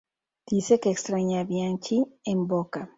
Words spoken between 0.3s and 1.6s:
Dice que extraña a